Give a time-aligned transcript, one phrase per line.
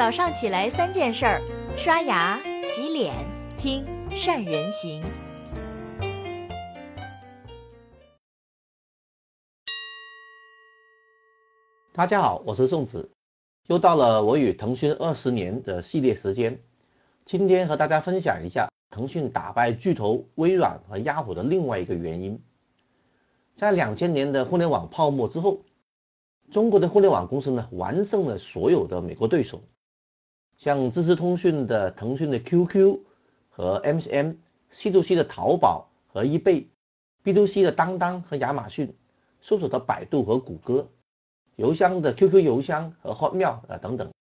[0.00, 1.42] 早上起来三件事儿：
[1.76, 3.14] 刷牙、洗脸、
[3.58, 5.04] 听善人行。
[11.92, 13.10] 大家好，我是宋子，
[13.66, 16.58] 又到了我与腾讯二十年的系列时间。
[17.26, 22.42] 今天和大家分享一下腾讯打败巨头微软和雅虎的另外一个原因。
[23.54, 25.60] 在两千年的互联网泡沫之后，
[26.50, 29.60] 中国的互联网公司呢完胜了所有的美国对手，
[30.62, 32.98] 像知识通讯的腾讯的 QQ
[33.48, 36.68] 和 MCN，C to C 的淘宝和易贝
[37.22, 38.94] ，B to C 的当当和亚马逊，
[39.40, 40.86] 搜索的百度和谷歌。
[41.56, 44.12] 邮箱的 QQ 邮箱和 Hotmail 啊等等，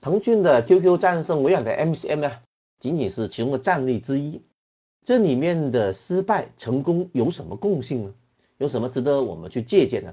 [0.00, 2.32] 腾讯的 QQ 战胜微软的 MCN 呢，
[2.80, 4.42] 仅仅是其中的战例之一。
[5.04, 8.14] 这里面的失败成功有什么共性呢？
[8.58, 10.12] 有什么值得我们去借鉴呢？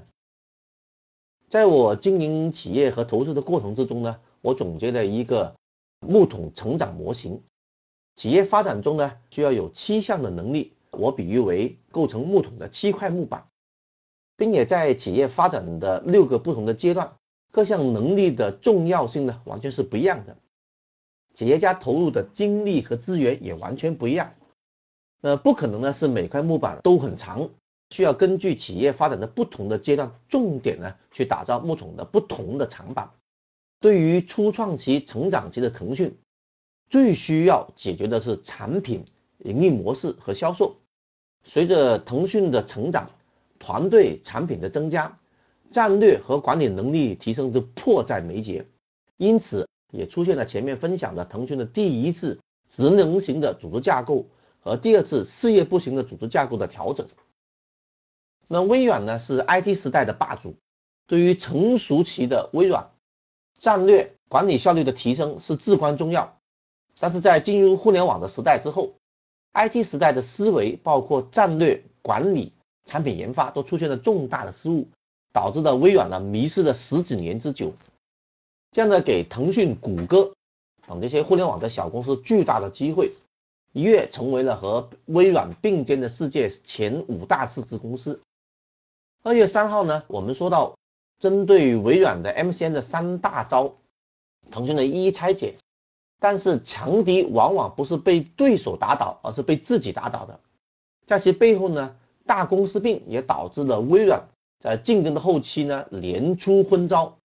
[1.48, 5.54] 在我经营企业和投资的过程之中呢，我总结了一个
[6.00, 7.42] 木桶成长模型。
[8.14, 13.46] 企业发展中呢，需要有七项的能力，我比喻为构成木桶的七块木板。
[14.36, 17.12] 并且在企业发展的六个不同的阶段，
[17.52, 20.36] 各项能力的重要性呢，完全是不一样的。
[21.34, 24.30] 企业家投入的精力和资源也完全不一样。
[25.22, 27.48] 呃，不可能呢是每块木板都很长，
[27.90, 33.10] 需要根据企业发展的不同的阶段，重点呢去打造木桶的不同的长板。
[33.84, 36.16] 对于初创期、成长期的腾讯，
[36.88, 39.04] 最需要解决的是产品、
[39.40, 40.78] 盈利模式和销售。
[41.42, 43.10] 随着腾讯的成长，
[43.58, 45.18] 团队产品的增加，
[45.70, 48.64] 战略和管理能力提升就迫在眉睫，
[49.18, 52.40] 因此也出现了前面分享的腾讯的第一次
[52.70, 54.24] 职能型的组织架构
[54.60, 57.06] 和第二次事业部型的组织架构的调整。
[58.48, 60.56] 那微软呢是 IT 时代的霸主，
[61.06, 62.93] 对于成熟期的微软，
[63.58, 66.36] 战略管理效率的提升是至关重要。
[66.98, 68.94] 但是在进入互联网的时代之后
[69.52, 72.52] ，IT 时代的思维包括战略管理。
[72.86, 74.86] 产品研发都出现了重大的失误，
[75.32, 77.72] 导致了微软呢迷失了十几年之久，
[78.72, 80.34] 这样呢给腾讯、谷歌
[80.86, 83.10] 等这些互联网的小公司巨大的机会，
[83.72, 88.20] 一跃成为了和微软并肩的世界前五大市值公司。
[89.22, 90.76] 二月三号呢，我们说到
[91.20, 93.74] 针对于微软的 MCN 的三大招，
[94.50, 95.54] 腾讯的一一拆解，
[96.20, 100.40] 但是强敌往往不是被对手打倒，而是被自己打倒的，
[101.06, 101.96] 在其背后呢。
[102.26, 107.18] 大公司病也导致了微软在竞争的后期呢连出昏招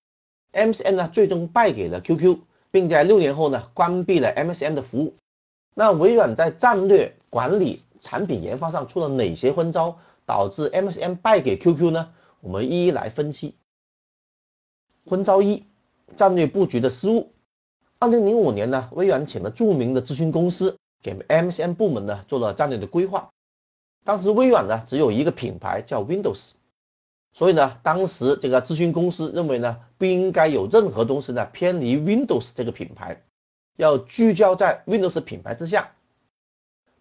[0.52, 2.38] ，MCN 呢最终败给了 QQ，
[2.70, 5.16] 并在六年后呢关闭了 MCN 的服务。
[5.74, 12.12] 那微软在战略管理、产品研发上出了哪些昏招，导致 MCN 败给 QQ 呢？
[12.42, 13.56] 我们一一来分析。
[15.10, 15.66] 昏招一：
[16.16, 17.32] 战略布局的失误。
[17.98, 23.30] 二零零五年呢，微软请了著名的咨询公司给 MCN 部门呢做了战略的规划。
[24.06, 26.52] 当时微软呢只有一个品牌叫 Windows，
[27.34, 33.24] 所以呢，当时这个咨询公司认为呢不应该有任何东西呢偏离 Windows 这个品牌，
[33.76, 35.92] 要聚焦在 Windows 品牌之下。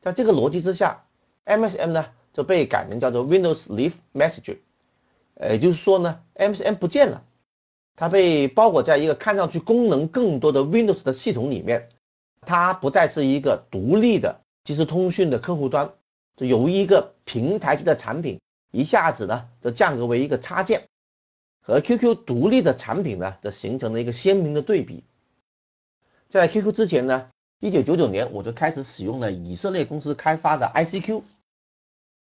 [0.00, 1.04] 在这个逻辑之下
[1.44, 4.58] ，MSN 呢就被改名叫做 Windows Live Message，
[5.40, 7.24] 也就是说呢，MSN 不见了，
[8.00, 11.88] 它被包裹在一个看上去功能更多的 Windows 的系统里面，
[12.42, 15.90] 它不再是一个独立的即时通讯的客户端。
[16.36, 20.86] 就由一个平台级的产品，一下子呢就降格为一个插件，
[21.60, 25.02] 和 QQ 独立的产品呢，就形成了一个鲜明的对比。
[26.28, 31.24] 在 QQ 之前呢，一九九九年我就开始使用了以色列公司开发的 ICQ，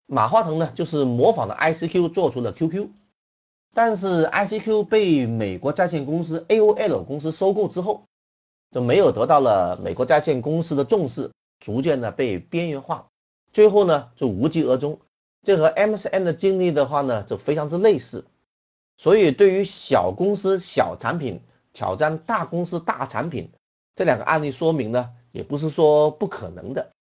[0.06, 2.88] 马化腾呢就是模仿的 ICQ 做出了 QQ，
[3.75, 8.03] 但是 ICQ 被美国在线公司 AOL 公司收购之后，
[8.72, 13.09] 就没有得到了美国在线公司的重视，逐渐的被边缘化。
[13.52, 15.02] 最后呢，就无疾而终。
[15.44, 18.24] 这和 MCN 的经历的话呢，就非常之类似。
[18.97, 21.42] 所以，对于小公司小产品
[21.74, 23.51] 挑战大公司大产品，
[23.94, 26.92] 这两个案例说明呢，也不是说不可能的。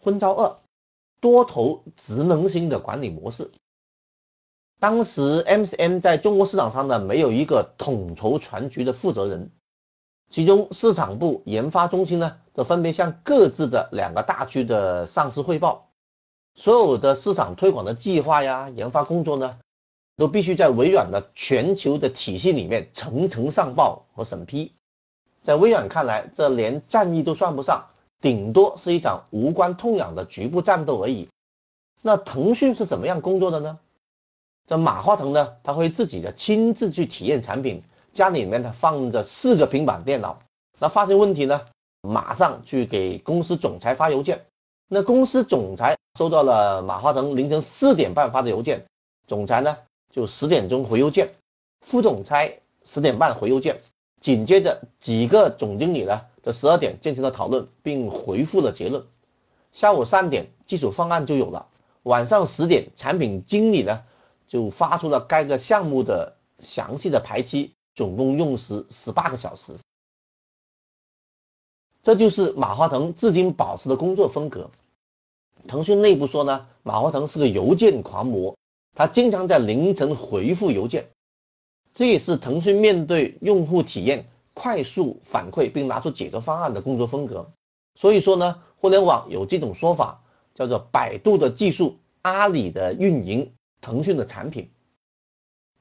[0.00, 0.56] 昏招二，
[1.20, 3.50] 多头职能型的管理模式。
[4.80, 9.50] 当时 MCN 在中国市场上呢，没有一个统筹全局的负责人。
[10.30, 15.88] 其中市场部研发中心呢，则分别向各自的两个大区的上司汇报，
[16.54, 19.58] 所有的市场推广的计划呀、研发工作呢，
[20.16, 24.72] 都必须在微软的全球的体系里面层层上报和审批。
[25.42, 27.86] 在微软看来，这连战役都算不上，
[28.20, 31.28] 顶多是一场无关痛痒的局部战斗而已。
[32.02, 33.78] 那腾讯是怎么样工作的呢？
[34.68, 37.82] 这马化腾呢，他会自己的亲自去体验产品。
[38.12, 40.40] 家里面呢放着四个平板电脑，
[40.78, 41.60] 那发现问题呢，
[42.02, 44.44] 马上去给公司总裁发邮件。
[44.88, 48.84] 那公司总裁收到了马化腾凌晨四点半发的邮件，
[49.26, 49.76] 总裁呢
[50.10, 51.30] 就十点钟回邮件，
[51.80, 53.80] 副总裁十点半回邮件，
[54.20, 59.06] 紧接着几个总经理呢在十二点进行了讨论，并回复了结论。
[59.72, 61.66] 下午三点技术方案就有了，
[62.02, 64.02] 晚上十点产品经理呢
[64.48, 69.74] 就发出了该个项目的详细的排期，总共用时十八个小时。
[72.02, 74.70] 这就是马化腾至今保持的工作风格。
[75.66, 78.56] 腾讯内部说呢，马化腾是个邮件狂魔，
[78.94, 81.10] 他经常在凌晨回复邮件，
[81.94, 87.50] 这也是腾讯面对用户体验快速反馈并拿出解决方案的工作风格。
[87.96, 90.22] 所以说呢，互联网有这种说法，
[90.54, 94.70] 叫做百度的技术，阿里的运营，腾讯的产品。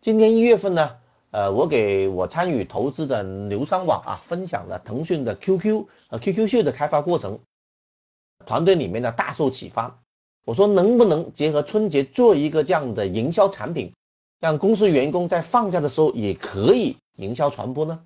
[0.02, 0.98] 今年一月份呢。
[1.30, 7.40] 呃，我给我参与投资的牛商网啊，分享了腾讯的 QQ 和 QQ 秀的开发过程，
[8.46, 10.00] 团队里面呢大受启发。
[10.46, 13.92] 我说能不能结合春节做一个这样的营销产品，
[14.40, 18.00] 让公司员工在放假的时候也可以营销传播呢？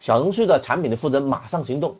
[0.00, 1.96] 小程序的产品的负责人马上行动，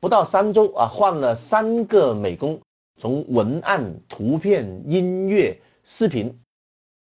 [0.00, 2.60] 不到三周啊，换了三个美工，
[2.98, 6.36] 从文案、图片、音乐、视频。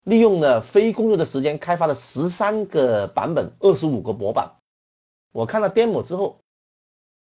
[0.05, 4.55] 利用了非工作的时间开发了十三个版本，二十五个模板。
[5.33, 6.41] 我看了 demo 之后，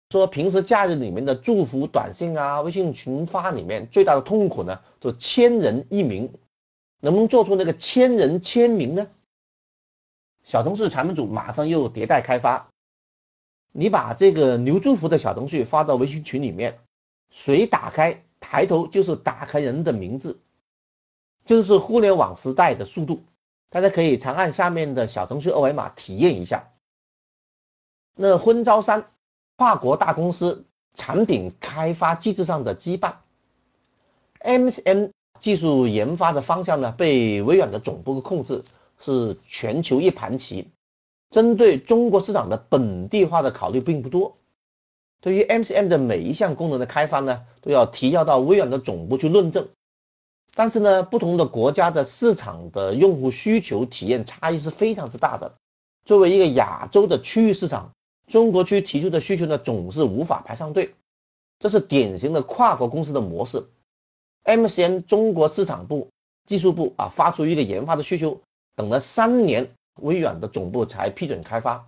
[0.09, 6.33] 说平时假日里面的祝福短信啊、微信群发里面最大的痛苦呢，就千人一名，
[7.01, 9.07] 能不能做出那个千人签名呢？
[10.43, 12.67] 小程序产品组马上又迭代开发，
[13.73, 16.79] 你把这个牛祝福的小程序发到微信群里面，
[17.29, 20.39] 谁打开抬头就是打开人的名字。
[21.45, 23.23] 就是互联网时代的速度，
[23.69, 26.69] 大家可以长按下面的小程序二维码体验一下。
[28.15, 29.05] 那婚招三
[29.57, 33.13] 跨国大公司产品开发机制上的羁绊
[34.39, 35.07] ，M C M
[35.39, 38.63] 技术研发的方向呢被微软的总部控制，
[38.99, 40.69] 是全球一盘棋，
[41.31, 44.35] 针对中国市场的本地化的考虑并不多。
[45.21, 49.69] 对于 M C M 的每一项功能的开发呢，都要提交到微软的总部去论证。
[50.53, 55.53] 但是呢，不同的国家的市场的用户需求体验差异是非常之大的。
[56.03, 57.91] 作为一个亚洲的区域市场，
[58.27, 60.93] 中国区提出的需求呢总是无法排上队，
[61.59, 63.65] 这是典型的跨国公司的模式。
[64.43, 66.09] MCN 中国市场部
[66.47, 68.41] 技术部啊发出一个研发的需求，
[68.75, 69.69] 等了三年，
[70.01, 71.87] 微软的总部才批准开发。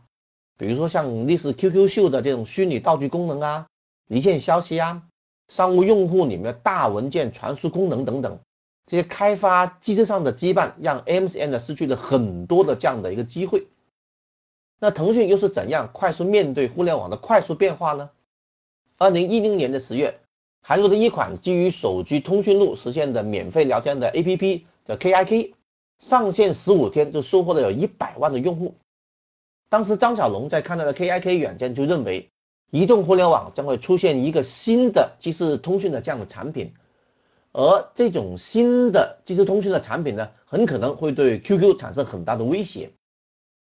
[0.58, 3.68] 比如说像类似 QQ 秀的这种虚拟道具功能啊，
[4.08, 5.04] 离线消息啊，
[5.48, 8.40] 商务用户里面大文件传输功能等等。
[8.86, 13.68] 这些开发机制上的羁绊，让 MCN 呢失去了很多的这样的一个机会。
[14.80, 18.10] 那腾讯又是怎样快速面对互联网的快速变化呢？
[18.98, 20.20] 二零一零年的十月，
[20.62, 25.54] 韩国的一款基于手机通讯录实现的免费聊天的 APP 叫 KIK，
[26.00, 28.76] 上线十五天就收获了有一百万的用户。
[29.70, 32.30] 当时张小龙在看到的 KIK 软件，就认为
[32.70, 36.74] 移动互联网将会出现一个新的即时通讯的这样的产品。
[37.54, 42.92] 而这种新的即时通讯的产品呢，很可能会对 QQ 产生很大的威胁。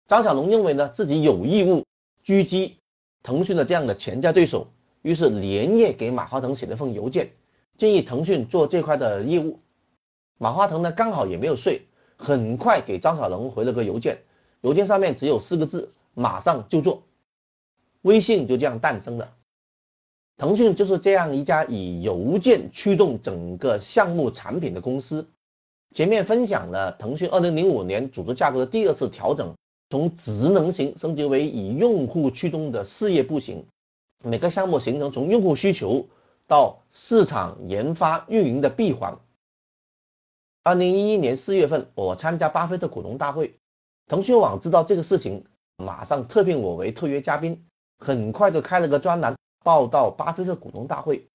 [0.08, 1.86] 张小龙认为呢，自己有义务
[2.26, 2.78] 狙击
[3.22, 4.68] 腾讯的这样的潜在对手，
[5.04, 7.30] 于是连夜给马化腾写了封邮件，
[7.78, 9.60] 建议腾讯做这块的业务。
[10.40, 11.84] 马化腾呢，刚好也没有睡，
[12.18, 14.24] 很快给张小龙回了个邮件，
[14.62, 17.04] 邮件上面只有四个字：马上就做。
[18.02, 19.36] 微信就这样诞生了。
[20.38, 25.28] 腾讯就是这样一家以邮件驱动整个项目产品的公司。
[25.96, 29.56] 前面分享了腾讯2005年组织架构的第二次调整，
[29.90, 33.66] 从职能型升级为以用户驱动的事业部型。
[34.24, 36.08] 每个项目形成从用户需求
[36.46, 39.18] 到市场研发运营的闭环。
[40.64, 43.56] 2011年4月份，我参加巴菲特股东大会，
[44.06, 45.46] 腾讯网知道这个事情，
[45.78, 47.66] 马上特聘我为特约嘉宾，
[47.98, 49.36] 很快就开了个专栏。
[49.68, 51.28] 报道巴菲特股东大会，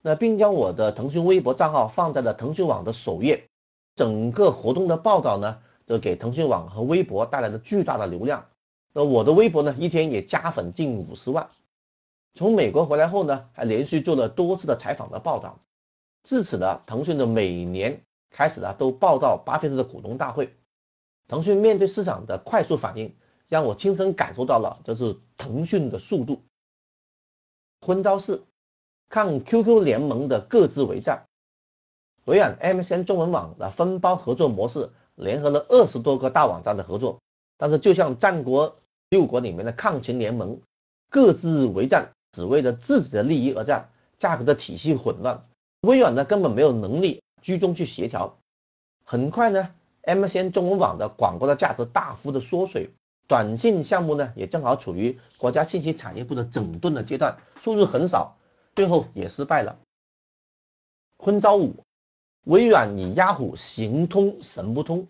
[0.00, 3.48] 那并将我的腾讯微博账号放在了腾讯网的首页。
[3.96, 8.46] 整个活动的报道呢，都给腾讯网和微博带来了巨大的流量。
[8.92, 11.48] 那我的微博呢，一天也加粉近五十万。
[12.34, 15.58] 从美国回来后呢，还连续做了多次的采访的报道。
[16.22, 20.54] 至此呢，腾讯的每年开始呢，都报道巴菲特的股东大会。
[21.26, 23.16] 腾讯面对市场的快速反应，
[23.48, 26.40] 让我亲身感受到了这是腾讯的速度。
[27.82, 28.44] 昏招四，
[29.08, 31.24] 抗 QQ 联盟的各自为战。
[32.26, 37.18] 微软 MCN 中文网的分包合作模式，联合了二十多个大网站的合作。
[37.56, 38.76] 但是就像战国
[39.08, 40.60] 六国里面的抗秦联盟，
[41.08, 45.42] 各自为战，只为了自己的利益而战，价格的体系混乱，
[45.80, 48.36] 微软呢根本没有能力居中去协调。
[49.04, 52.90] 很快呢，MCN 中文网的广告的价值大幅的缩水，
[53.30, 58.36] 短信项目呢也正好处于国家信息产业部的整顿的阶段，收入很少，
[58.74, 59.78] 最后也失败了。
[61.16, 61.84] 昏招五，
[62.42, 65.06] 微软与雅虎行通神不通。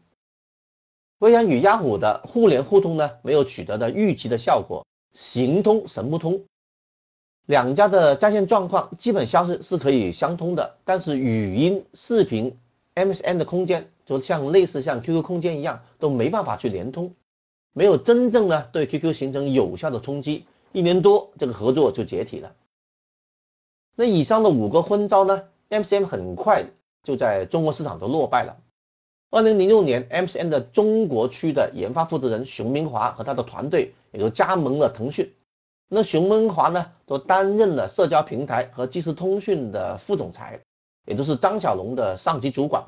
[1.20, 6.44] 微软与雅虎的互联互通呢，没有取得的预期的效果，行通神不通。
[7.46, 12.58] 两家的在线状况基本消息是可以相通的，但是语音、视频、
[12.94, 17.14] MSN 的空间，就像类似像 QQ 空间一样，都没办法去连通，
[17.72, 20.46] 没有真正的对 QQ 形成有效的冲击。
[20.72, 22.54] 一年多，这个合作就解体了。
[23.96, 26.64] 那以上的五个昏招呢，MCN 很快
[27.02, 28.56] 就在中国市场都落败了。
[29.30, 35.32] 二零零六年，MCN 的中国区的研发负责人熊明华和他的团队也就加盟了腾讯。
[35.88, 40.60] 那熊明华呢，都担任了社交平台和即时通讯的副总裁，
[41.06, 42.84] 也就是张小龙的上级主管。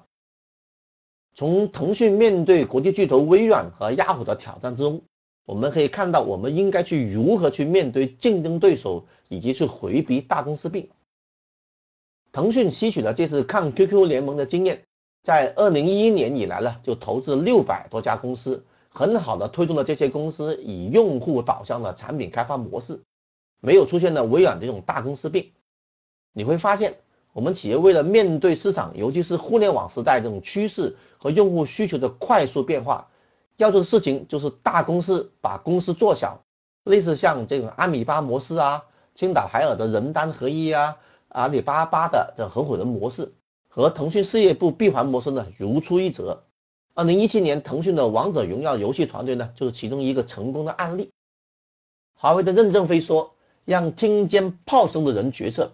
[1.35, 5.03] 从腾讯面对国际巨头微软和雅虎的挑战之中，
[5.47, 10.89] 我们可以看到，我们应该去如何去面对竞争对手，以及去回避大公司病。
[12.33, 14.85] 腾讯吸取了这次抗 QQ 联盟的经验。
[15.23, 23.01] 在二零一一年以来呢，就投资六百多家公司，很好的推动了这些公司以用户导向的产品开发模式，
[23.61, 25.53] 没有出现了微软这种大公司病。
[26.33, 26.97] 你会发现，
[27.33, 33.09] 我们企业为了面对市场，尤其是互联网时代这种趋势和用户需求的快速变化，
[33.57, 36.43] 要做的事情就是大公司把公司做小，
[36.85, 38.85] 类似像这种阿米巴模式啊，
[39.15, 40.99] 青岛海尔的人单合一啊，
[41.29, 43.33] 阿里巴巴的这合伙人模式。
[43.75, 46.45] 和腾讯事业部闭环模式呢如出一辙。
[46.93, 51.11] 二零一七年，腾讯的王者荣耀游戏团队呢就是其中一个成功的案例。
[52.15, 53.33] 华为的任正非说
[53.65, 55.73] ：“让听见炮声的人决策。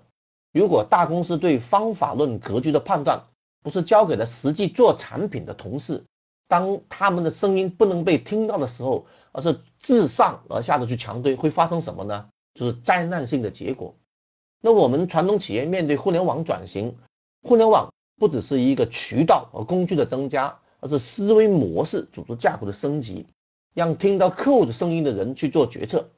[0.52, 3.25] 如果大公司对方法论格局的判断
[3.62, 6.05] 不是交给了实际做产品的同事，
[6.49, 12.28] 当他们的声音不能被听到的时候，而是自上而下的去强推，会发生什么呢？
[12.55, 13.95] 就是灾难性的结果。
[14.61, 16.97] 那我们传统企业面对互联网转型。”
[17.43, 23.26] 互联网不只是一个渠道和工具的增加，而是思维模式、组织架构的升级，
[23.75, 26.09] 让听到客户的声音的人去做决策。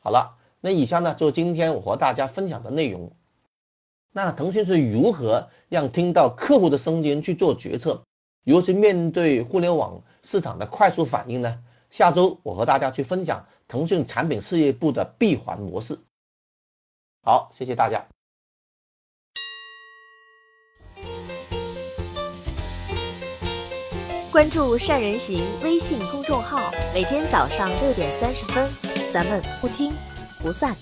[0.00, 3.12] 好了，那以下呢就是今天我和大家分享的内容。
[4.12, 8.04] 那腾讯是如何让听到客户的声音去做决策，
[8.44, 11.62] 如何去面对互联网市场的快速反应呢？
[11.90, 15.98] 下周我和大家去分享腾讯产品事业部的闭环模式。
[17.22, 18.06] 好，谢谢大家。
[24.32, 28.68] 关注善人行微信公众号，每天早上六点三十分，
[29.12, 29.92] 咱们不听
[30.40, 30.74] 不散。